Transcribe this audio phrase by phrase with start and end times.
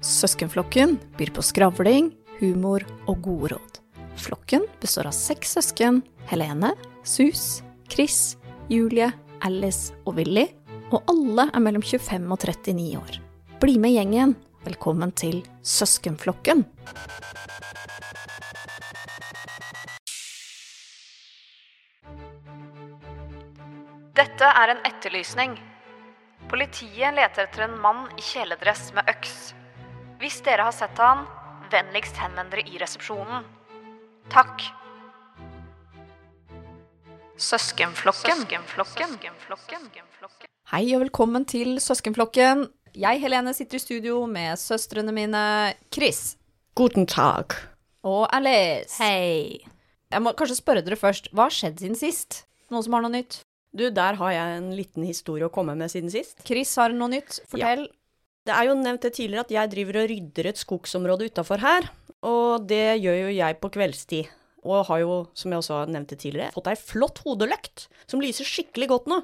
[0.00, 3.78] Søskenflokken byr på skravling, humor og gode råd.
[4.16, 6.02] Flokken består av seks søsken.
[6.30, 6.72] Helene,
[7.04, 8.36] Sus, Chris,
[8.72, 9.10] Julie,
[9.44, 10.48] Alice og Willy.
[10.92, 13.18] Og alle er mellom 25 og 39 år.
[13.60, 14.36] Bli med gjengen.
[14.64, 16.64] Velkommen til Søskenflokken.
[24.14, 25.58] Dette er en etterlysning.
[26.48, 29.54] Politiet leter etter en mann i kjeledress med øks.
[30.20, 31.24] Hvis dere har sett han,
[31.72, 33.44] vennligst henvend dere i resepsjonen.
[34.32, 34.62] Takk.
[37.40, 38.44] Søskenflokken.
[40.70, 42.68] Hei og velkommen til Søskenflokken.
[42.94, 45.42] Jeg, Helene, sitter i studio med søstrene mine
[45.92, 46.36] Chris
[46.78, 47.56] Guten Tag.
[48.06, 48.94] og Alice.
[49.02, 49.58] Hei.
[50.14, 52.44] Jeg må kanskje spørre dere først, hva har skjedd siden sist?
[52.70, 53.40] Noen som har noe nytt?
[53.74, 56.38] Du, der har jeg en liten historie å komme med siden sist.
[56.46, 57.40] Chris har noe nytt.
[57.50, 57.88] Fortell.
[58.44, 61.86] Det er jo nevnt det tidligere at jeg driver og rydder et skogsområde utafor her,
[62.28, 64.26] og det gjør jo jeg på kveldstid.
[64.68, 68.20] Og har jo, som jeg også har nevnt det tidligere, fått ei flott hodeløkt som
[68.20, 69.22] lyser skikkelig godt nå.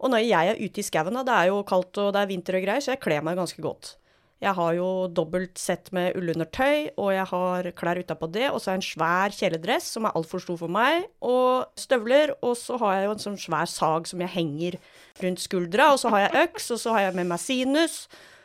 [0.00, 2.58] Og når jeg er ute i skauen, det er jo kaldt og det er vinter
[2.58, 3.94] og greier, så jeg kler meg ganske godt.
[4.40, 8.70] Jeg har jo dobbelt sett med ullundertøy, og jeg har klær utapå det, og så
[8.70, 12.76] har jeg en svær kjeledress som er altfor stor for meg, og støvler, og så
[12.80, 14.76] har jeg jo en sånn svær sag som jeg henger
[15.20, 17.98] rundt skuldra, og så har jeg øks, og så har jeg med meg sinus,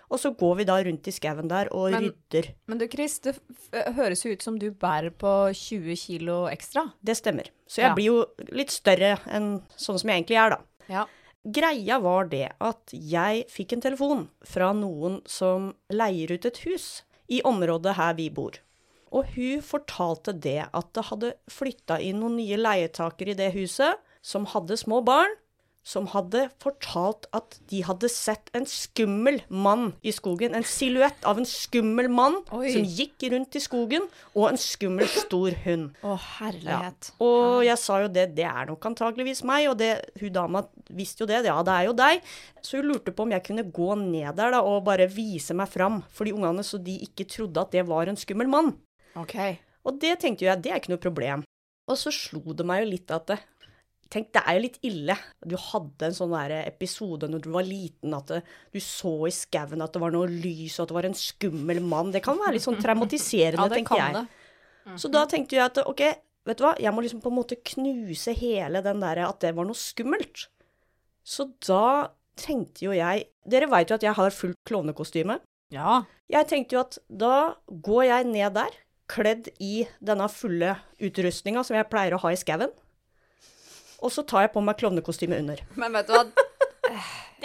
[0.09, 2.50] og så går vi da rundt i skauen der og Men- rydder.
[2.67, 3.36] Men du Chris, det
[3.95, 6.92] høres jo ut som du bærer på 20 kilo ekstra.
[7.03, 7.50] Det stemmer.
[7.67, 7.95] Så jeg Ja.
[7.95, 10.58] blir jo litt større enn sånn som jeg egentlig er, da.
[10.89, 11.06] Ja.
[11.47, 17.03] Greia var det at jeg fikk en telefon fra noen som leier ut et hus
[17.30, 18.52] i området her vi bor.
[19.12, 23.95] Og hun fortalte det at det hadde flytta inn noen nye leietakere i det huset,
[24.22, 25.30] som hadde små barn,
[25.86, 30.55] som hadde fortalt at de hadde sett en skummel mann i skogen.
[30.58, 32.72] En silhuett av en skummel mann Oi.
[32.73, 35.94] som gikk rundt i skogen, og en skummel, stor hund.
[36.02, 37.11] Å, herlighet.
[37.22, 39.91] Og jeg sa jo det, det er nok antageligvis meg, og det,
[40.22, 42.25] hun dama visste jo det, ja det er jo deg.
[42.66, 45.69] Så hun lurte på om jeg kunne gå ned der da, og bare vise meg
[45.69, 48.74] fram for de ungene, så de ikke trodde at det var en skummel mann.
[49.22, 49.59] Okay.
[49.85, 51.45] Og det tenkte jeg, det er ikke noe problem.
[51.85, 53.38] Og så slo det meg jo litt at det,
[54.14, 55.16] Tenk, det er jo litt ille.
[55.42, 59.96] Du hadde en sånn episode når du var liten, at du så i skauen at
[59.96, 62.12] det var noe lys, og at det var en skummel mann.
[62.14, 64.14] Det kan være litt sånn traumatiserende, Ja, tenker jeg.
[64.20, 65.00] det.
[65.02, 66.04] Så da tenkte jeg at ok,
[66.46, 69.56] vet du hva, jeg må liksom på en måte knuse hele den der at det
[69.58, 70.46] var noe skummelt.
[71.26, 75.40] Så da tenkte jo jeg Dere veit jo at jeg har fullt klovnekostyme.
[75.74, 76.00] Ja.
[76.30, 78.74] Jeg tenkte jo at da går jeg ned der,
[79.10, 82.72] kledd i denne fulle utrustninga som jeg pleier å ha i skauen.
[84.03, 85.61] Og så tar jeg på meg klovnekostyme under.
[85.79, 86.25] Men vet du hva?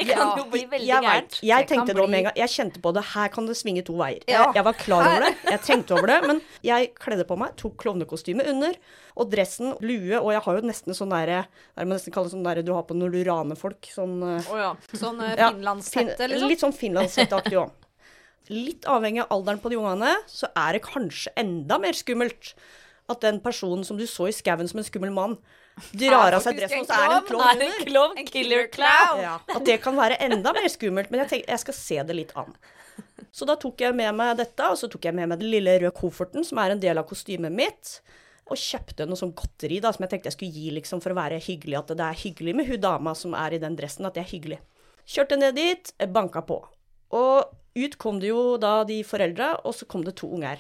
[0.01, 1.33] Det kan Ja, jo bli veldig jeg gærent.
[1.35, 2.37] vet, jeg Det tenkte det om bli- en gang.
[2.39, 3.03] Jeg kjente på det.
[3.11, 4.23] Her kan det svinge to veier.
[4.31, 4.45] Ja.
[4.47, 5.31] Jeg, jeg var klar over det.
[5.51, 6.19] Jeg tenkte over det.
[6.29, 8.77] Men jeg kledde på meg, tok klovnekostyme under,
[9.19, 11.41] og dressen, lue, og jeg har jo nesten sånn derre
[11.75, 13.91] Det må nesten kalle sånn derre du har på når du raner folk.
[13.93, 14.71] Sånn oh, ja.
[14.95, 16.49] Sånn uh, ja, finlandshette, liksom?
[16.55, 17.75] Litt sånn finlandshetteaktig òg.
[18.55, 22.55] Litt avhengig av alderen på de ungene, så er det kanskje enda mer skummelt
[23.11, 25.37] at den personen som du så i skauen som en skummel mann,
[25.93, 27.49] drar av seg dressen, og så er det en klovn.
[27.49, 27.87] Er under.
[27.89, 28.21] klovn?
[28.29, 29.23] Killer clown?
[29.25, 31.11] Ja, at det kan være enda mer skummelt.
[31.13, 32.55] Men jeg tenkte jeg skal se det litt an.
[33.33, 35.77] Så da tok jeg med meg dette, og så tok jeg med meg den lille
[35.79, 38.01] røde kofferten som er en del av kostymet mitt.
[38.51, 41.21] Og kjøpte noe sånn godteri da, som jeg tenkte jeg skulle gi liksom for å
[41.21, 41.79] være hyggelig.
[41.79, 44.33] At det er hyggelig med hun dama som er i den dressen, at det er
[44.33, 44.59] hyggelig.
[45.11, 46.59] Kjørte ned dit, banka på.
[47.17, 50.59] Og ut kom det jo da de foreldra, og så kom det to unger.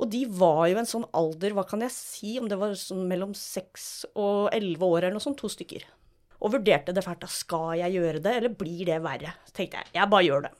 [0.00, 3.04] Og de var jo en sånn alder, hva kan jeg si, om det var sånn
[3.08, 5.84] mellom seks og elleve år eller noe sånt, to stykker.
[6.40, 9.34] Og vurderte det fælt, da skal jeg gjøre det, eller blir det verre?
[9.44, 10.54] Så tenkte jeg, jeg bare gjør det.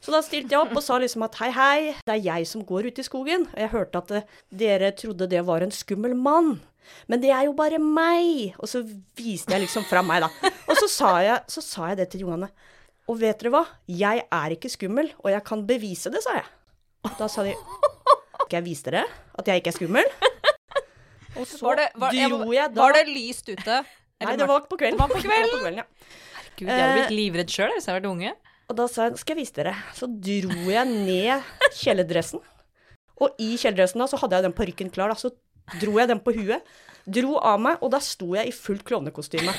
[0.00, 2.64] Så da stilte jeg opp og sa liksom at hei, hei, det er jeg som
[2.66, 3.48] går ute i skogen.
[3.50, 6.54] Og jeg hørte at eh, dere trodde det var en skummel mann.
[7.10, 8.54] Men det er jo bare meg.
[8.62, 8.84] Og så
[9.18, 10.52] viste jeg liksom fra meg, da.
[10.70, 12.48] Og så sa jeg, så sa jeg det til ungene.
[13.10, 13.64] Og vet dere hva?
[13.90, 16.46] Jeg er ikke skummel, og jeg kan bevise det, sa jeg.
[17.18, 17.56] Da sa de
[18.52, 19.06] Skal jeg vise dere
[19.40, 20.08] at jeg ikke er skummel?
[21.40, 23.78] Og så Var det, var, dro jeg da var det lyst ute?
[24.20, 24.98] Nei, det var på kvelden.
[24.98, 25.46] Det var på kvelden?
[25.48, 25.86] Var på kvelden ja.
[26.36, 28.34] Herregud, jeg hadde blitt livredd sjøl hvis jeg hadde vært unge.
[28.68, 29.72] Og da sa jeg skal jeg vise dere.
[29.96, 32.44] Så dro jeg ned kjeledressen.
[33.24, 35.08] Og i kjeledressen da, så hadde jeg den parykken klar.
[35.08, 35.32] da, Så
[35.80, 36.68] dro jeg den på huet.
[37.08, 39.56] Dro av meg, og da sto jeg i fullt klovnekostyme.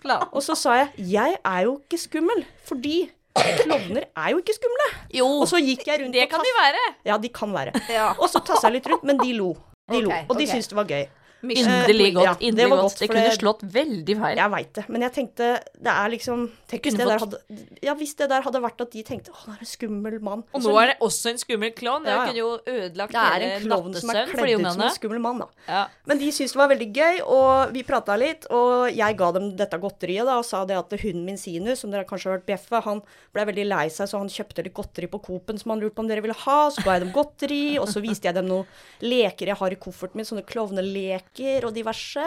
[0.00, 0.32] Flate.
[0.32, 4.88] Og så sa jeg jeg er jo ikke skummel, fordi klovner er jo ikke skumle.
[5.14, 6.82] Jo, Og så gikk jeg rundt det og kan de være.
[7.08, 7.72] Ja, de kan være.
[7.90, 8.12] Ja.
[8.18, 9.52] Og så tassa jeg litt rundt, men de lo.
[9.90, 11.06] De lo, Ok, og de syntes det var gøy.
[11.42, 12.24] Inderlig godt.
[12.24, 12.92] Ja, det Inderlig var godt.
[12.92, 14.36] godt, Det kunne slått veldig feil.
[14.36, 15.48] Jeg veit det, men jeg tenkte
[15.82, 17.38] Det er liksom Tenk hvis det der hadde
[17.82, 20.44] Ja, hvis det der hadde vært at de tenkte Å, han er en skummel mann.
[20.54, 22.04] Og så- nå er det også en skummel klovn.
[22.04, 22.26] Det Ja, ja.
[22.26, 24.90] kunne jo ødelagt det er en klovn som er for de kledd ut som en
[24.90, 25.46] skummel mann, da.
[25.68, 25.86] Ja.
[26.06, 28.46] Men de syntes det var veldig gøy, og vi prata litt.
[28.50, 31.90] Og jeg ga dem dette godteriet da, og sa det at hunden min Sinus, som
[31.90, 33.02] dere kanskje har hørt bjeffe, han
[33.34, 36.00] ble veldig lei seg, så han kjøpte litt godteri på Coop-en som han lurte på
[36.00, 36.68] om dere ville ha.
[36.70, 38.66] Så ga jeg dem godteri, og så viste jeg dem noen
[39.00, 41.31] leker jeg har i kofferten min, sånne klovneleker
[41.64, 42.24] og diverse.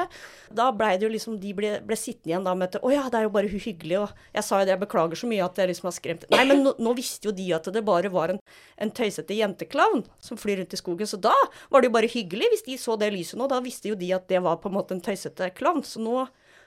[0.55, 3.03] Da blei det jo liksom De ble, ble sittende igjen da med at Å ja,
[3.11, 5.57] det er jo bare hyggelig, og jeg sa jo det, jeg beklager så mye at
[5.61, 8.33] jeg liksom har skremt Nei, men nå, nå visste jo de at det bare var
[8.33, 8.41] en,
[8.81, 11.35] en tøysete jenteklovn som flyr rundt i skogen, så da
[11.69, 13.47] var det jo bare hyggelig hvis de så det lyset nå.
[13.51, 15.83] Da visste jo de at det var på en måte en tøysete klovn.
[15.85, 16.25] Så nå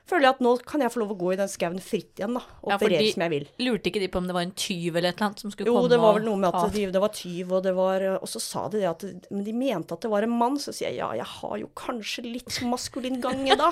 [0.08, 2.34] føler jeg at nå kan jeg få lov å gå i den skauen fritt igjen,
[2.38, 2.42] da.
[2.64, 3.46] Og Ja, operere som jeg vil.
[3.66, 5.70] Lurte ikke de på om det var en tyv eller et eller annet som skulle
[5.70, 8.04] Jo, komme det var vel noe med at de, det var tyv, og det var
[8.18, 10.58] Og så sa de det at Men de mente at det var en mann.
[10.58, 13.70] Så sier jeg ja, jeg har jo kanskje litt maskulin gange da.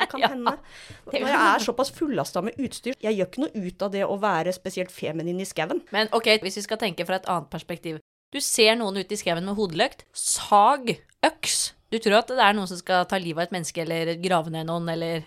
[0.00, 0.56] Det kan hende.
[1.06, 4.16] Når jeg er såpass fullasta med utstyr Jeg gjør ikke noe ut av det å
[4.20, 5.82] være spesielt feminin i skauen.
[5.94, 8.00] Men ok, hvis vi skal tenke fra et annet perspektiv.
[8.30, 10.04] Du ser noen ute i skauen med hodeløkt.
[10.14, 10.92] Sag,
[11.26, 11.72] øks.
[11.90, 14.52] Du tror at det er noen som skal ta livet av et menneske eller grave
[14.54, 15.24] ned noen, eller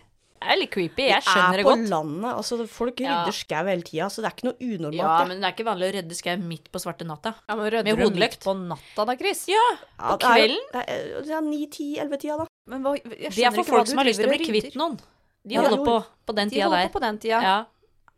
[0.51, 1.07] er litt creepy.
[1.09, 1.77] Jeg skjønner det godt.
[1.79, 1.89] Vi er på godt.
[1.93, 2.33] landet.
[2.37, 3.23] Altså, folk Ja.
[3.23, 4.95] rydder skau hele tida, så det er ikke noe unormalt.
[4.99, 5.27] Ja, det.
[5.27, 7.33] men det er ikke vanlig å rydde skau midt på svarte natta.
[7.49, 8.37] Ja, men rydder Med du hodeløkt.
[8.37, 9.45] midt på natta da, Chris?
[9.47, 9.55] Ja,
[9.99, 10.63] Ja, på det er- kvelden.
[10.73, 12.45] Det er, det er 9-10-11-tida, da.
[12.67, 14.99] Men hva, jeg Det er for folk som har lyst til å bli kvitt noen.
[15.45, 16.87] De holder på på den De tida holder der.
[16.89, 17.41] på på den tida.
[17.41, 17.65] Ja.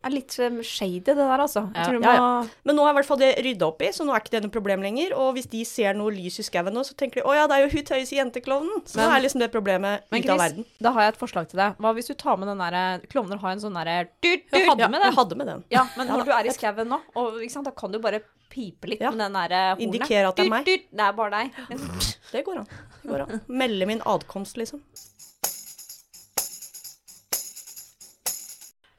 [0.06, 1.64] Er litt shady, det der, altså.
[1.74, 1.84] Jeg Ja.
[1.88, 4.04] tror du må Ja, Men nå er i hvert fall det rydda opp i, så
[4.06, 5.12] nå er ikke det noe problem lenger.
[5.18, 7.56] Og hvis de ser noe lys i skauen nå, så tenker de å ja, det
[7.58, 8.84] er jo hun tøyse jenteklovnen.
[8.86, 10.64] Så nå er liksom det problemet Men ute av Chris, verden.
[10.80, 11.76] da har jeg et forslag til deg.
[11.82, 14.88] Hva hvis du tar med den derre Klovner har en sånn derre Hun hadde Ja,
[14.88, 15.14] med jeg den.
[15.18, 15.64] hadde med den.
[15.70, 18.20] Ja, men når du er i skauen nå, og, ikke sant, da kan du bare
[18.48, 19.10] pipe litt Ja.
[19.10, 19.82] med den derre hornet.
[19.82, 20.64] Indikere at det er meg.
[20.64, 21.50] Det er bare deg.
[22.32, 22.66] Det går an.
[23.02, 23.40] Det går an.
[23.48, 24.80] Melde min adkomst, liksom.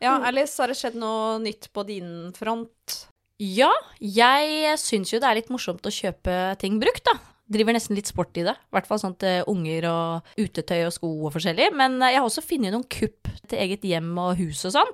[0.03, 2.97] Ja, Alice, har det skjedd noe nytt på din front?
[3.41, 3.69] Ja,
[4.01, 7.17] jeg syns jo det er litt morsomt å kjøpe ting brukt, da.
[7.47, 8.53] Driver nesten litt sport i det.
[8.53, 11.69] I hvert fall sånn til unger og utetøy og sko og forskjellig.
[11.79, 14.91] Men eh, jeg har også funnet noen kupp til eget hjem og hus og sånn.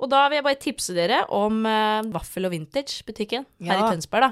[0.00, 4.24] Og da vil jeg bare tipse dere om uh, Vaffel og Vintage-butikken her i Tønsberg.
[4.26, 4.30] da.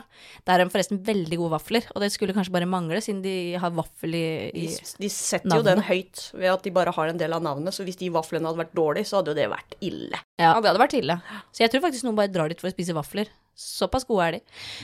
[0.49, 3.35] Der er de forresten veldig gode vafler, og det skulle kanskje bare mangle, siden de
[3.61, 4.25] har vaffel i,
[4.55, 7.45] De, i de setter jo den høyt ved at de bare har en del av
[7.45, 7.77] navnet.
[7.77, 10.23] Så hvis de vaflene hadde vært dårlige, så hadde jo det vært ille.
[10.41, 10.55] Ja.
[10.55, 11.19] Ja, det hadde vært ille.
[11.53, 13.29] Så jeg tror faktisk noen bare drar dit for å spise vafler.
[13.59, 14.41] Såpass gode er de.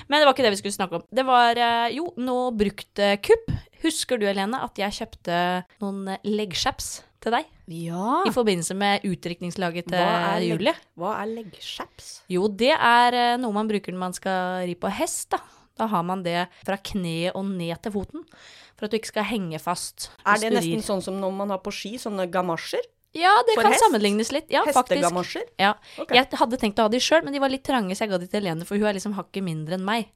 [0.08, 1.04] Men det var ikke det vi skulle snakke om.
[1.14, 3.52] Det var eh, jo noe brukt eh, kupp.
[3.84, 5.36] Husker du, Helene, at jeg kjøpte
[5.84, 6.88] noen eh, leggchaps
[7.22, 7.52] til deg?
[7.70, 8.24] Ja.
[8.26, 10.74] I forbindelse med utdrikningslaget til Hva Julie?
[10.98, 12.16] Hva er leggchaps?
[12.32, 15.40] Jo, det er noe man bruker når man skal ri på hest, da.
[15.78, 18.26] Da har man det fra kneet og ned til foten,
[18.74, 20.10] for at du ikke skal henge fast.
[20.26, 22.84] Er det nesten sånn som når man har på ski, sånne gamasjer?
[23.14, 23.84] Ja, det for kan hest?
[23.84, 24.50] sammenlignes litt.
[24.52, 24.64] Ja.
[24.66, 25.46] Hestegamasjer?
[25.60, 25.76] Ja.
[25.98, 26.18] Okay.
[26.18, 28.20] Jeg hadde tenkt å ha de sjøl, men de var litt trange, så jeg ga
[28.22, 30.10] de til Helene, for hun er liksom hakket mindre enn meg.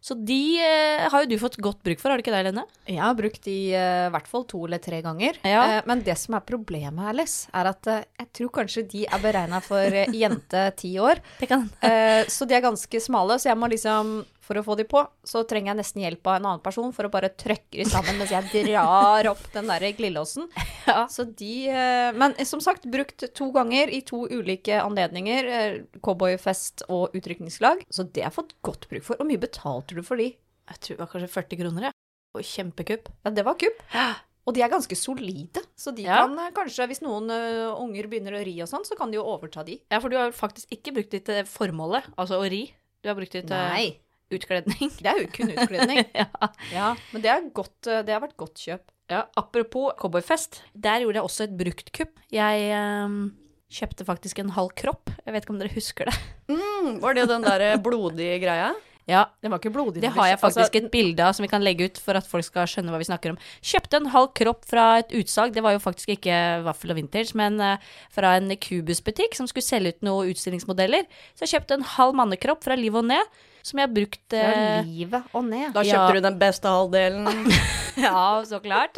[0.00, 2.62] Så de eh, har jo du fått godt bruk for, har du ikke det, Helene?
[2.88, 5.36] Jeg har brukt de eh, i hvert fall to eller tre ganger.
[5.44, 5.64] Ja.
[5.76, 9.20] Eh, men det som er problemet, Alice, er at eh, jeg tror kanskje de er
[9.20, 11.20] beregna for eh, jente ti år.
[11.42, 14.74] Det kan Eh, så de er ganske smale, så jeg må liksom For å få
[14.80, 17.78] de på, så trenger jeg nesten hjelp av en annen person for å bare trøkke
[17.78, 20.48] de sammen mens jeg drar opp den der glidelåsen.
[20.90, 21.04] Ja.
[21.12, 25.50] Så de eh, Men som sagt, brukt to ganger i to ulike anledninger.
[25.54, 27.84] eh, Cowboyfest og utrykningslag.
[27.94, 29.20] Så det har jeg fått godt bruk for.
[29.20, 30.32] Hvor mye betalte du for de?
[30.34, 31.96] Jeg tror det var kanskje 40 kroner, jeg.
[32.34, 33.12] Og kjempekupp.
[33.22, 33.84] Ja, det var kupp.
[34.48, 36.24] Og de er ganske solide, så de Ja.
[36.24, 39.20] kan eh, kanskje, hvis noen uh, unger begynner å ri og sånn, så kan de
[39.20, 39.78] jo overta de.
[39.92, 42.64] Ja, for du har faktisk ikke brukt de til formålet, altså å ri.
[43.04, 44.00] Du har brukt de til
[44.34, 44.92] utkledning.
[45.02, 46.02] det er jo kun utkledning.
[46.22, 46.28] ja.
[46.72, 48.84] ja, men det, godt, eh, det har vært godt kjøp.
[49.12, 49.24] ja.
[49.40, 52.20] Apropos cowboyfest, der gjorde jeg også et brukt kupp.
[52.34, 52.68] Jeg
[53.06, 53.22] um,
[53.70, 55.12] kjøpte faktisk en halv kropp.
[55.24, 56.20] Jeg vet ikke om dere husker det.
[56.50, 58.72] Mm, var det den der blodige greia?
[59.10, 60.02] Ja, Den var ikke blodig.
[60.02, 62.46] Det har jeg faktisk et bilde av som vi kan legge ut for at folk
[62.46, 63.38] skal skjønne hva vi snakker om.
[63.64, 67.34] Kjøpte en halv kropp fra et utsalg, det var jo faktisk ikke Vaffel og Vintage,
[67.38, 71.08] men eh, fra en Cubus-butikk som skulle selge ut noen utstillingsmodeller.
[71.34, 74.80] Så jeg kjøpte en halv mannekropp fra liv og ned, som jeg har brukt eh,
[74.86, 75.72] livet og ned.
[75.74, 75.92] Da Ja.
[76.08, 77.28] kjøpte du den beste halvdelen.
[78.00, 78.94] Ja, så klart.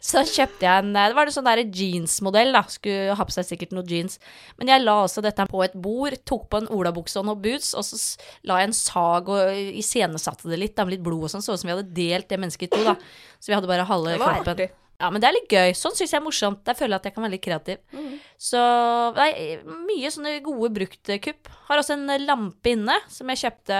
[0.00, 2.62] Så kjøpte jeg en Det var en sånn der jeansmodell, da.
[2.72, 4.18] Skulle ha på seg sikkert noe jeans.
[4.56, 7.74] Men jeg la også dette på et bord, tok på en olabukse og noen boots,
[7.76, 7.98] og så
[8.48, 9.50] la jeg en sag og
[9.82, 12.30] iscenesatte det litt, da, med litt blod og sånn, så ut som vi hadde delt
[12.30, 12.94] det mennesket i to, da.
[13.42, 14.72] Så vi hadde bare halve kroppen.
[15.00, 15.72] Ja, men det er litt gøy.
[15.76, 16.60] Sånn syns jeg er morsomt.
[16.66, 17.80] Der føler jeg at jeg kan være litt kreativ.
[17.96, 18.18] Mm.
[18.50, 18.60] Så
[19.16, 19.30] nei,
[19.88, 21.48] mye sånne gode bruktkupp.
[21.70, 23.78] Har også en lampe inne som jeg kjøpte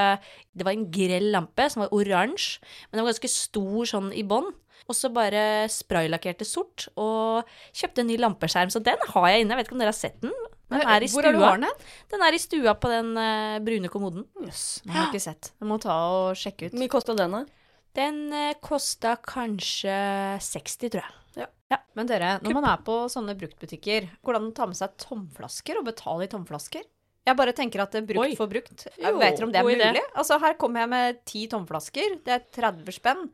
[0.56, 4.24] Det var en grell lampe som var oransje, men den var ganske stor sånn i
[4.24, 4.48] bånn.
[4.90, 7.46] Og så bare spraylakkerte sort, og
[7.76, 8.72] kjøpte en ny lampeskjerm.
[8.72, 9.54] Så den har jeg inne.
[9.54, 10.32] Jeg vet ikke om dere har sett den?
[10.70, 11.86] Den er i Hvor har du har den?
[12.10, 14.26] Den er i stua på den eh, brune kommoden.
[14.46, 15.52] Jøss, den har jeg ikke sett.
[15.60, 16.74] Jeg må ta og sjekke ut.
[16.74, 17.44] Hvor mye kosta den, da?
[17.98, 19.96] Den uh, kosta kanskje
[20.42, 21.16] 60, tror jeg.
[21.94, 26.26] Men dere, når man er på sånne bruktbutikker, hvordan ta med seg tomflasker og betale
[26.26, 26.86] i tomflasker?
[27.28, 28.38] Jeg bare tenker at det er brukt Oi.
[28.38, 28.86] for brukt.
[28.96, 30.02] Jeg vet dere om det er mulig?
[30.18, 32.16] Altså, her kommer jeg med ti tomflasker.
[32.26, 33.28] Det er 30 spenn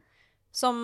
[0.56, 0.76] som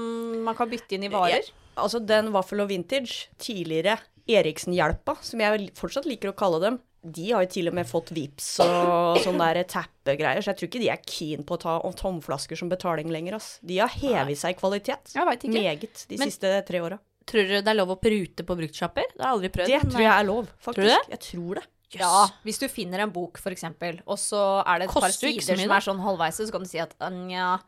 [0.47, 1.49] man kan bytte inn i varer.
[1.81, 3.99] Altså, den Vaffel og Vintage, tidligere
[4.29, 8.13] Eriksen-hjelpa, som jeg fortsatt liker å kalle dem, de har jo til og med fått
[8.15, 11.75] vips og sånne der tappegreier, så jeg tror ikke de er keen på å ta
[11.99, 13.57] tomflasker som betaling lenger, ass.
[13.63, 15.15] De har hevet seg i kvalitet.
[15.17, 15.57] Jeg vet ikke.
[15.59, 16.99] Meget de Men- siste tre åra.
[17.27, 19.05] Tror dere det er lov å prute på bruktsjapper?
[19.15, 19.67] Det har jeg aldri prøvd.
[19.71, 20.75] Det tror jeg er lov, faktisk.
[20.75, 21.03] Tror du det?
[21.11, 21.67] Jeg tror det.
[21.93, 25.29] Ja, hvis du finner en bok, for eksempel, og så er det et par Koster
[25.29, 27.61] par sider som er sånn halvveise, så kan du si at nja,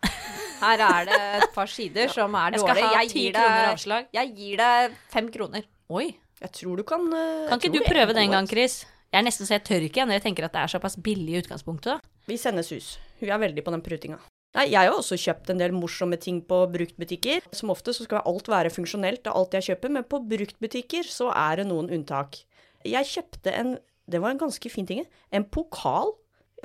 [0.63, 2.89] her er det et par sider som er dårlige.
[2.95, 4.07] Jeg gir deg, avslag.
[4.17, 5.67] jeg gir deg fem kroner.
[5.91, 6.07] Oi.
[6.41, 8.49] Jeg tror du kan eh, Kan ikke du prøve det en gang.
[8.49, 8.85] Chris?
[9.15, 11.37] Jeg er nesten så jeg tør ikke når jeg tenker at det er såpass billig
[11.37, 12.03] i utgangspunktet.
[12.27, 12.97] Vi sender sus.
[13.21, 14.17] Hun er veldig på den prutinga.
[14.59, 17.47] Nei, jeg har også kjøpt en del morsomme ting på bruktbutikker.
[17.55, 21.29] Som ofte så skal alt være funksjonelt av alt jeg kjøper, men på bruktbutikker så
[21.31, 22.41] er det noen unntak.
[22.83, 25.07] Jeg kjøpte en Det var en ganske fin ting.
[25.33, 26.11] En pokal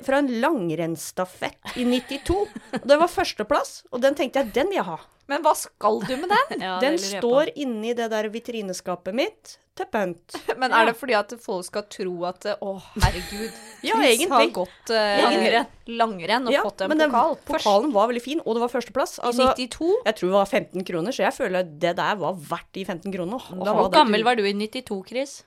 [0.06, 2.36] fra en langrennsstafett i 92.
[2.80, 4.98] Og det var førsteplass, og den tenkte jeg, den vil jeg ha.
[5.30, 6.62] Men hva skal du med den?
[6.66, 10.34] Ja, Den står inni det der vitrineskapet mitt til pynt.
[10.60, 13.52] Men er det fordi at folk skal tro at Å, herregud.
[13.86, 15.68] Ja, Chris har gått uh, langrenn,
[16.00, 17.38] langrenn og Ja, fått en men den pokal.
[17.48, 19.14] pokalen var veldig fin, og det var førsteplass.
[19.20, 19.92] I Altså, 92.
[20.10, 23.14] Jeg tror det var 15 kroner, så jeg føler det der var verdt de 15
[23.14, 23.38] kronene.
[23.62, 25.38] Hvor gammel var du i 92, Chris?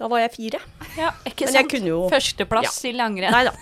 [0.00, 0.58] Da var jeg fire.
[0.98, 1.70] Ja, ikke Men sant?
[1.72, 3.32] kunne jo Førsteplass i langrenn.
[3.32, 3.52] Nei da.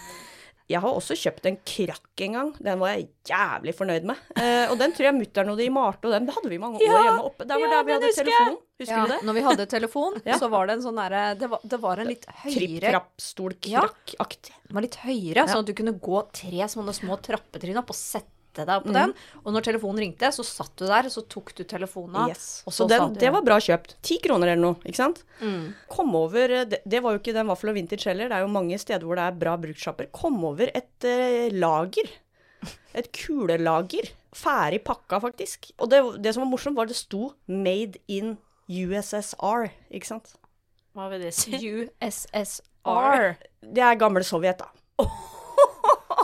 [0.71, 2.51] Jeg har også kjøpt en krakk en gang.
[2.63, 4.17] Den var jeg jævlig fornøyd med.
[4.39, 6.85] Eh, og den tror jeg mutter'n og de malte, og den hadde vi mange år
[6.87, 7.43] Ja, hjemme oppe.
[7.49, 8.37] Der var ja, der vi den hadde husker jeg.
[8.39, 8.57] telefon.
[8.79, 9.19] Husker Ja, du det?
[9.27, 10.39] når vi hadde telefon, Ja.
[10.39, 12.55] så var det en sånn derre det, var- det var en litt høyere
[12.87, 14.53] Tripp-trapp-stol-krakk-aktig.
[14.69, 17.97] Den var litt høyere, sånn at du kunne gå tre sånne små trappetrinn opp og
[17.99, 18.97] sette deg på mm.
[18.97, 19.13] den.
[19.45, 22.33] Og når telefonen ringte, så satt du der, så tok du telefonen av.
[22.33, 22.63] Yes.
[22.67, 23.97] Så så den, det var bra kjøpt.
[24.07, 25.23] Ti kroner eller noe, ikke sant?
[25.41, 25.71] Mm.
[25.93, 28.31] Kom over eh, det, det var jo ikke den Vaffel og Vintage heller.
[28.31, 30.11] Det er jo mange steder hvor det er bra bruktsjapper.
[30.17, 32.11] Kom over et eh, lager.
[32.99, 34.11] Et kulelager.
[34.37, 35.73] Ferdig pakka, faktisk.
[35.79, 38.37] Og det, det som var morsomt, var det sto 'Made in
[38.71, 40.37] USSR', ikke sant?
[40.95, 41.55] Hva vil det si?
[41.55, 43.35] USSR.
[43.63, 45.07] Det er gamle Sovjet, da.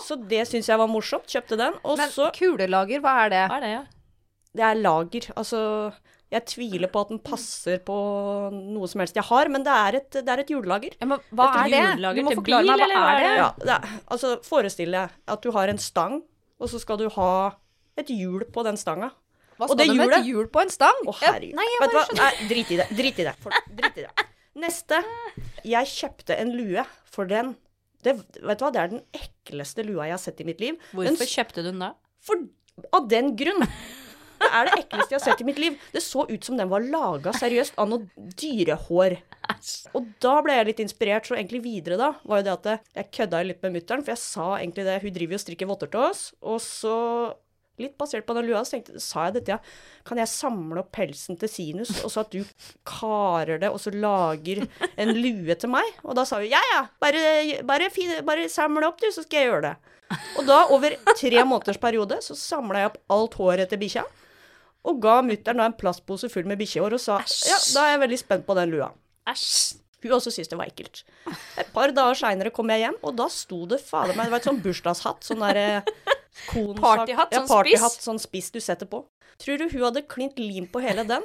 [0.06, 1.26] Så det syns jeg var morsomt.
[1.30, 1.78] Kjøpte den.
[1.82, 3.44] Og Men så kulelager, hva er det?
[3.50, 3.84] Hva er det, ja?
[4.56, 5.26] Det er lager.
[5.36, 5.58] Altså
[6.32, 7.96] Jeg tviler på at den passer på
[8.54, 10.96] noe som helst jeg har, men det er et, det er et julelager.
[10.98, 12.14] Ja, men hva Et er det?
[12.16, 13.34] Du må forklare meg, hva er det?
[13.38, 16.18] Ja, det er, altså Forestill deg at du har en stang,
[16.58, 17.30] og så skal du ha
[18.00, 19.12] et hjul på den stanga.
[19.56, 20.98] Hva skal det du med et hjul på en stang?
[21.08, 21.54] Å, herregud.
[21.56, 22.16] Nei, jeg Vet du bare hva?
[22.24, 22.88] Nei, drit i det.
[22.98, 23.36] Drit i det.
[23.40, 24.26] For, drit i det.
[24.66, 24.98] Neste.
[25.64, 27.54] Jeg kjøpte en lue for den.
[28.06, 28.72] Det, vet du hva?
[28.72, 30.80] det er den ekleste lua jeg har sett i mitt liv.
[30.92, 31.92] Den Hvorfor kjøpte du den da?
[32.24, 32.46] For,
[32.96, 33.64] av den grunn.
[34.36, 35.78] Det er det ekleste jeg har sett i mitt liv.
[35.94, 39.16] Det så ut som den var laga seriøst av noe dyrehår.
[39.96, 43.12] Og da ble jeg litt inspirert, så egentlig videre da, var jo det at jeg
[43.18, 45.92] kødda litt med mutter'n, for jeg sa egentlig det, hun driver jo og strikker votter
[45.92, 46.96] til oss, og så
[47.82, 50.04] Litt basert på den lua, så tenkte, sa jeg dette, ja.
[50.08, 52.40] Kan jeg samle opp pelsen til Sinus, og så at du
[52.88, 54.62] karer det, og så lager
[54.96, 55.90] en lue til meg?
[56.06, 57.90] Og da sa hun ja, ja, bare, bare,
[58.26, 59.94] bare samle opp du, så skal jeg gjøre det.
[60.38, 64.04] Og da, over tre måneders periode, så samla jeg opp alt håret til bikkja.
[64.86, 68.20] Og ga mutter'n en plastpose full med bikkjehår og sa ja, da er jeg veldig
[68.20, 68.92] spent på den lua.
[69.26, 69.82] Æsj.
[70.04, 71.00] Hun også syntes det var ekkelt.
[71.58, 74.42] Et par dager seinere kom jeg hjem, og da sto det fader meg Det var
[74.42, 75.26] et sånn bursdagshatt.
[75.26, 75.82] Sånn derre
[76.78, 78.06] Partyhatt, ja, sånn partyhatt, spiss.
[78.06, 79.04] sånn spiss du setter på.
[79.42, 81.24] Tror du hun hadde klint lim på hele den?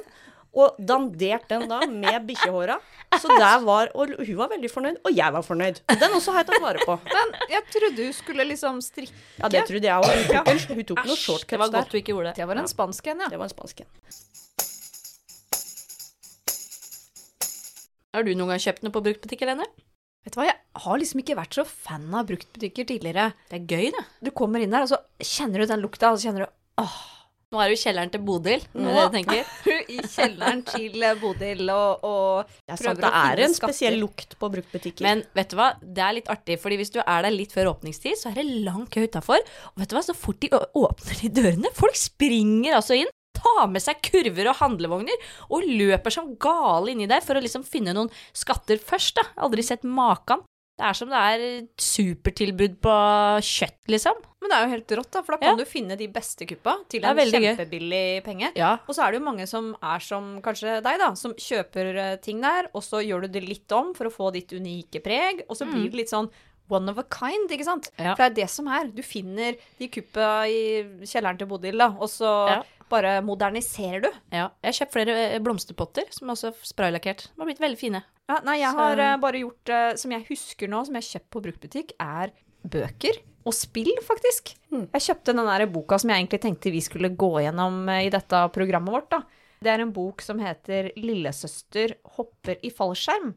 [0.52, 2.74] Og dandert den da med bikkjehåra.
[3.20, 5.80] Så der var Og hun var veldig fornøyd, og jeg var fornøyd.
[5.88, 6.98] Den også har jeg tatt vare på.
[7.08, 10.12] Men jeg trodde hun skulle liksom strikke Ja, det trodde jeg òg.
[10.12, 12.36] Hun tok, hun tok noen Æsj, det var godt du ikke gjorde det.
[12.42, 13.30] Det var en spansk en, ja.
[13.32, 13.90] Det var en spansk en.
[18.12, 19.64] Har du noen gang kjøpt noe på bruktbutikk, Helene?
[20.22, 23.32] Vet du hva, jeg har liksom ikke vært så fan av bruktbutikker tidligere.
[23.50, 24.04] Det er gøy, det.
[24.22, 27.00] Du kommer inn der, og så kjenner du den lukta, og så kjenner du åh,
[27.52, 31.68] Nå er du i kjelleren til Bodil, er det det du i kjelleren til Bodil
[31.68, 33.74] og, og Det er Prøver sant, det å finne er en skatter.
[33.76, 35.04] spesiell lukt på bruktbutikker.
[35.04, 37.74] Men vet du hva, det er litt artig, fordi hvis du er der litt før
[37.74, 39.44] åpningstid, så er det lang kø utafor.
[39.74, 43.12] Og vet du hva, så fort de åpner de dørene, folk springer altså inn,
[43.42, 47.66] tar med seg kurver og handlevogner, og løper som gale inni der for å liksom
[47.66, 49.26] finne noen skatter først, da.
[49.44, 50.46] Aldri sett maken.
[50.80, 51.42] Det er som det er
[51.84, 52.92] supertilbud på
[53.44, 54.16] kjøtt, liksom.
[54.42, 56.78] Men det er jo helt rått, da, for da kan du finne de beste kuppa
[56.90, 58.48] til en kjempebillig penge.
[58.58, 58.72] Ja.
[58.88, 62.16] Og så er det jo mange som er som kanskje deg, da, som kjøper eh,
[62.24, 65.44] ting der, og så gjør du det litt om for å få ditt unike preg,
[65.48, 66.32] og så blir det litt sånn
[66.72, 67.90] one of a kind, ikke sant?
[67.98, 68.14] Ja.
[68.16, 68.88] For det er det som er.
[68.94, 72.62] Du finner de kuppa i kjelleren til Bodil, da, og så Ja.
[72.92, 74.10] Bare moderniserer du.
[74.34, 74.50] ja.
[74.62, 77.26] Jeg har kjøpt flere eh, blomsterpotter som er også spraylakkert.
[77.32, 78.02] De har blitt veldig fine.
[78.30, 81.10] Ja, nei, jeg har eh, bare gjort eh, Som jeg husker nå, som jeg har
[81.18, 82.32] kjøpt på bruktbutikk, er
[82.62, 83.18] bøker.
[83.42, 84.52] Og spill, faktisk.
[84.70, 88.42] Jeg kjøpte den der boka som jeg egentlig tenkte vi skulle gå gjennom i dette
[88.54, 89.08] programmet vårt.
[89.10, 89.22] da.
[89.62, 93.32] Det er en bok som heter 'Lillesøster hopper i fallskjerm'.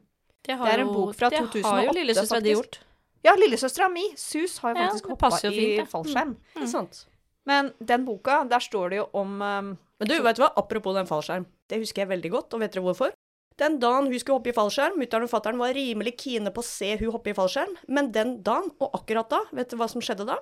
[0.46, 2.62] Det, Det er en bok fra det har 2008, jo lillesøstera di faktisk.
[2.62, 2.78] gjort.
[3.26, 5.86] Ja, lillesøstera mi, Sus, har jo faktisk ja, hoppa i fint, det.
[5.90, 6.36] fallskjerm.
[6.54, 7.00] Ikke sant?
[7.46, 10.50] Men den boka, der står det jo om um, Men du, vet du hva?
[10.58, 11.46] Apropos den fallskjerm.
[11.70, 13.14] Det husker jeg veldig godt, og vet dere hvorfor?
[13.56, 16.66] Den dagen hun skulle hoppe i fallskjerm, mutter'n og fatter'n var rimelig kine på å
[16.66, 20.04] se hun hoppe i fallskjerm, men den dagen, og akkurat da, vet du hva som
[20.04, 20.36] skjedde da?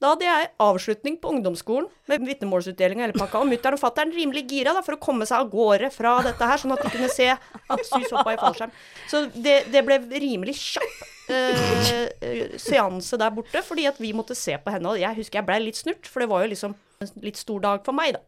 [0.00, 4.14] Da hadde jeg avslutning på ungdomsskolen med vitnemålsutdeling og hele pakka, og mutter'n og fatter'n
[4.16, 6.92] rimelig gira da for å komme seg av gårde fra dette her, sånn at de
[6.94, 8.72] kunne se at Sus hoppa i fallskjerm.
[9.10, 11.02] Så det, det ble rimelig kjapp
[11.36, 15.42] eh, eh, seanse der borte, fordi at vi måtte se på henne, og jeg husker
[15.42, 18.16] jeg ble litt snurt, for det var jo liksom en litt stor dag for meg,
[18.16, 18.24] da.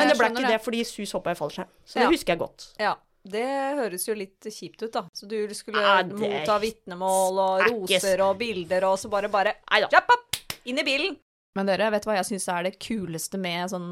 [0.00, 1.68] Men det ble ikke det fordi Sus hoppa i fallskjerm.
[1.84, 2.10] Så det Ja.
[2.16, 2.70] husker jeg godt.
[2.80, 2.96] Ja.
[3.20, 3.44] Det
[3.76, 5.02] høres jo litt kjipt ut, da.
[5.12, 9.58] Så du skulle Ja, motta vitnemål og er roser og bilder, og så bare bare.
[9.68, 10.29] Kjapp opp!
[10.68, 11.16] Inn i bilen!
[11.56, 13.88] Men dere, vet du hva jeg syns er det kuleste med sånn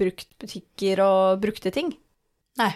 [0.00, 1.90] bruktbutikker og brukte ting?
[2.60, 2.70] Nei.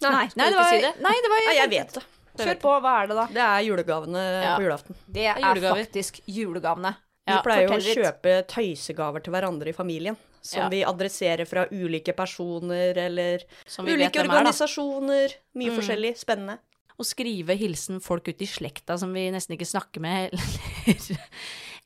[0.00, 0.72] Nei, nei, det var.
[1.04, 2.02] Nei, det var Nei, jeg vet det.
[2.40, 3.24] Det Kjør på, hva er det da?
[3.34, 4.54] Det er julegavene Ja.
[4.56, 4.96] på julaften.
[5.10, 5.82] Det er julegaver.
[5.84, 6.94] faktisk julegavene.
[7.26, 10.16] Vi pleier jo å kjøpe tøysegaver til hverandre i familien.
[10.40, 10.68] Som Ja.
[10.72, 14.38] vi adresserer fra ulike personer eller Som vi vet ulike hvem er, da.
[14.40, 15.34] organisasjoner.
[15.54, 15.76] Mye Mm.
[15.76, 16.16] forskjellig.
[16.16, 16.58] Spennende.
[16.98, 20.30] Å skrive hilsen folk ut i slekta som vi nesten ikke snakker med,
[20.86, 21.18] eller,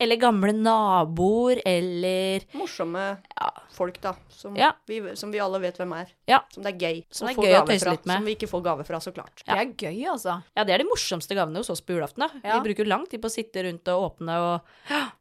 [0.00, 3.50] eller gamle naboer, eller Morsomme Ja.
[3.70, 4.14] folk, da.
[4.28, 4.72] Som, Ja.
[4.86, 6.06] vi, som vi alle vet hvem er.
[6.28, 6.40] Ja.
[6.52, 7.90] Som det er gøy Som det er gøy å tøyse fra.
[7.92, 8.16] litt med.
[8.16, 9.42] Som vi ikke får gave fra, så klart.
[9.46, 9.54] Ja.
[9.54, 10.42] Det er gøy, altså.
[10.56, 12.30] Ja, det er de morsomste gavene hos oss på julaften, da.
[12.44, 12.60] Ja.
[12.60, 14.60] Vi bruker lang tid på å sitte rundt og åpne og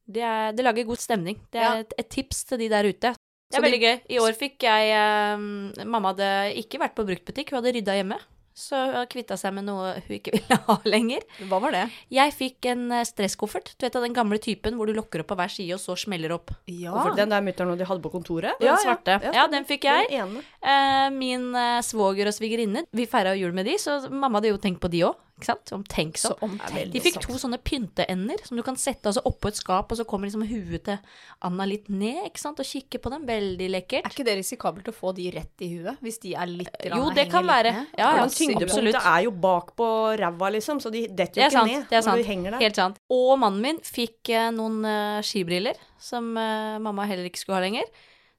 [0.08, 1.40] det, er, det lager god stemning.
[1.52, 1.80] Det er Ja.
[1.82, 3.14] et, et tips til de der ute.
[3.54, 4.02] Det er veldig gøy.
[4.10, 8.18] I år fikk jeg um, Mamma hadde ikke vært på bruktbutikk, hun hadde rydda hjemme.
[8.54, 11.26] Så hun kvitta seg med noe hun ikke ville ha lenger.
[11.50, 11.84] Hva var det?
[12.14, 13.74] Jeg fikk en eh, stresskoffert.
[13.78, 15.96] Du vet av den gamle typen hvor du lokker opp på hver side, og så
[15.98, 16.54] smeller opp.
[16.70, 16.94] Ja.
[17.18, 18.60] Den der mutter'n og de hadde på kontoret?
[18.62, 19.18] Den Ja, svarte.
[19.26, 20.10] Ja, Ja, den fikk jeg.
[20.14, 20.38] Den.
[20.62, 24.62] Eh, min eh, svoger og svigerinne, vi feira jul med de, så mamma hadde jo
[24.62, 25.18] tenkt på de òg.
[25.34, 25.72] Ikke sant?
[25.74, 26.36] Omtenksom.
[26.38, 26.92] sånn.
[26.94, 30.06] De fikk to sånne pynteender som du kan sette altså oppå et skap, og så
[30.08, 31.00] kommer liksom huet til
[31.48, 33.26] Anna litt ned, ikke sant, og kikker på dem.
[33.28, 34.06] Veldig lekkert.
[34.06, 37.10] Er ikke det risikabelt å få de rett i huet, hvis de er litt Jo,
[37.18, 37.74] det kan være.
[37.98, 39.88] Ja, Ja, tyngdepunktet er jo bak på
[40.22, 41.72] ræva, liksom, så de detter jo ikke sant.
[41.72, 42.22] ned det er når sant.
[42.22, 42.64] du henger der.
[42.68, 43.02] Helt sant.
[43.18, 47.66] Og mannen min fikk eh, noen eh, skibriller som eh, mamma heller ikke skulle ha
[47.66, 47.90] lenger.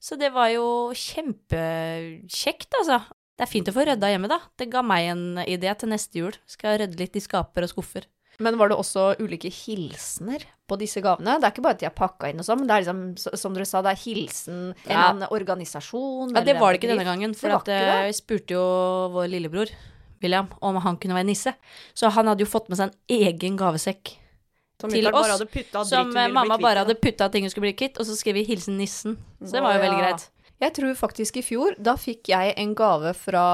[0.04, 3.00] Så det var jo kjempekjekt, altså.
[3.34, 4.38] Det er fint å få rydda hjemme, da.
[4.58, 6.36] Det ga meg en idé til neste jul.
[6.46, 8.06] Skal rydde litt i skaper og skuffer.
[8.42, 11.36] Men var det også ulike hilsener på disse gavene?
[11.38, 13.36] Det er ikke bare at de er pakka inn og sånn, men det er liksom,
[13.38, 14.90] som dere sa, det er hilsen en Ja.
[14.90, 18.18] eller annen organisasjon Ja, det var det ikke denne gangen, for at, ikke eh, jeg
[18.18, 18.64] spurte jo
[19.14, 19.70] vår lillebror,
[20.22, 21.54] William, om han kunne være nisse.
[21.94, 24.16] Så han hadde jo fått med seg en egen gavesekk
[24.80, 25.42] Som til oss,
[25.88, 28.78] som mamma bare hadde putta ting hun skulle bli kvitt, og så skrev vi 'hilsen
[28.78, 29.16] nissen'.
[29.44, 30.30] Så det var jo veldig greit.
[30.62, 33.44] Jeg tror faktisk i fjor, da fikk jeg en gave fra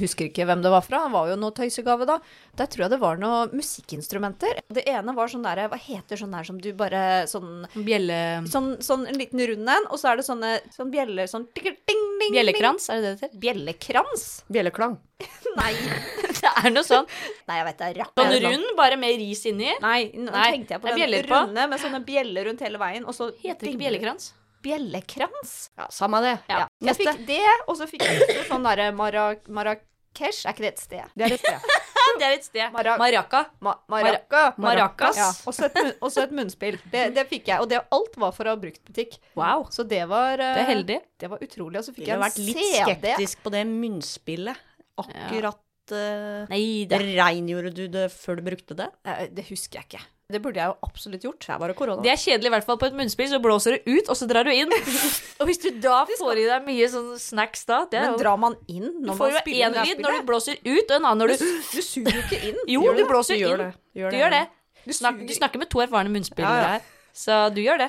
[0.00, 2.18] Husker ikke hvem det var fra, det var jo noe tøysegave da.
[2.58, 4.62] Der tror jeg det var noe musikkinstrumenter.
[4.74, 8.18] Det ene var sånn derre Hva heter sånn der som du bare Sånn Bjelle...
[8.50, 11.78] Sånn, sånn en liten rund en, og så er det sånne sånn bjeller sånn ding,
[11.88, 13.40] ding, ding, Bjellekrans, er det det det heter?
[13.44, 14.26] Bjellekrans?
[14.50, 14.98] Bjelleklang.
[15.60, 15.72] Nei.
[16.38, 17.06] Det er noe sånn.
[17.48, 17.86] Nei, jeg vet det.
[17.88, 19.72] er Sånn rund, bare med ris inni.
[19.82, 23.06] Nei, nå Nei, tenkte jeg på det den runde med sånne bjeller rundt hele veien,
[23.08, 24.30] og så Heter det ikke bjellekrans?
[24.64, 25.52] Bjellekrans?
[25.78, 26.36] Ja, samme det.
[26.50, 26.64] Ja.
[26.80, 27.04] Jeg Neste.
[27.12, 30.40] fikk det, og så fikk jeg også sånn derre Mara Marrakech.
[30.46, 31.12] Er ikke det et sted?
[31.14, 31.68] Det er et sted.
[32.18, 32.72] Det er et sted.
[32.74, 33.40] Mara- Maraca.
[33.62, 34.40] Ma Maracca.
[34.58, 35.18] Maracas.
[35.20, 35.26] Ja.
[35.46, 36.78] Også, et, også et munnspill.
[36.90, 37.60] Det, det fikk jeg.
[37.62, 39.18] Og det, alt var fra bruktbutikk.
[39.38, 39.68] Wow.
[39.70, 40.96] Så det var eh, Det er heldig.
[41.22, 41.78] Det var utrolig.
[41.78, 44.64] Og så fikk Jeg jeg har en vært litt skeptisk på det munnspillet.
[44.98, 46.98] Akkurat eh, Nei det...
[47.20, 48.88] Reingjorde du det før du brukte det?
[49.06, 50.02] Eh, Det husker jeg ikke.
[50.28, 51.40] Det burde jeg jo absolutt gjort.
[51.40, 52.02] Det er det korona.
[52.04, 54.26] Det er kjedelig i hvert fall på et munnspill, så blåser det ut, og så
[54.28, 54.68] drar du inn.
[55.40, 58.20] og hvis du da får i deg mye sånn snacks da, det er Men jo
[58.20, 60.58] drar man inn Du når man jo Du får jo én lyd når du blåser
[60.60, 61.46] ut, og en annen når du
[61.78, 62.60] Du suger jo ikke inn.
[62.74, 63.64] Jo, du blåser Du gjør inn.
[63.64, 64.02] det.
[64.02, 64.42] Gjør Du gjør det.
[64.84, 66.76] Du Snak, du snakker med to erfarne munnspillere Ja, ja.
[66.76, 66.92] her,
[67.24, 67.88] så du gjør det.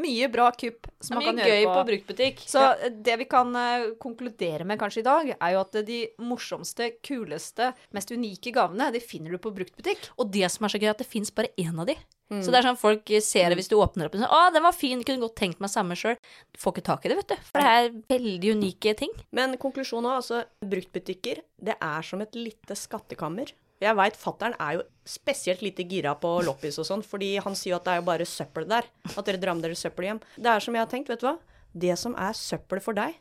[0.00, 2.42] Mye bra kupp som man kan gjøre på på bruktbutikk.
[2.48, 2.90] Så ja.
[2.90, 7.72] det vi kan uh, konkludere med kanskje i dag, er jo at de morsomste, kuleste,
[7.96, 10.10] mest unike gavene, de finner du på bruktbutikk.
[10.20, 11.96] Og det som er så gøy, er at det fins bare én av de.
[12.26, 12.40] Mm.
[12.42, 14.64] Så det er sånn folk ser det hvis du åpner opp og sier 'Å, den
[14.64, 16.18] var fin, kunne godt tenkt meg samme sjøl'.
[16.50, 17.36] Du får ikke tak i det, vet du.
[17.52, 19.12] For det er veldig unike ting.
[19.30, 23.54] Men konklusjonen òg, altså bruktbutikker, det er som et lite skattekammer.
[23.82, 27.74] Jeg veit fattern er jo spesielt lite gira på loppis og sånn, fordi han sier
[27.74, 28.88] jo at det er jo bare søppel der.
[29.12, 30.22] At dere drar med dere søppel hjem.
[30.36, 31.36] Det er som jeg har tenkt, vet du hva.
[31.76, 33.18] Det som er søppel for deg,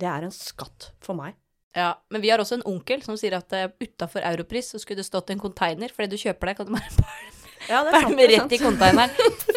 [0.00, 1.34] det er en skatt for meg.
[1.76, 5.02] Ja, Men vi har også en onkel som sier at uh, utafor Europris så skulle
[5.02, 6.90] det stått en container, fordi du kjøper deg, kan du bare
[7.70, 9.10] Ja, det pælme Det er rett i containeren.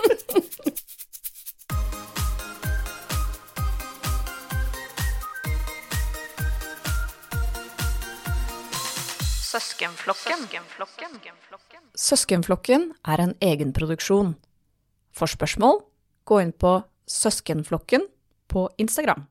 [11.95, 14.33] Søskenflokken er en egenproduksjon.
[15.13, 15.83] For spørsmål,
[16.25, 18.07] gå inn på Søskenflokken
[18.49, 19.27] på Instagram.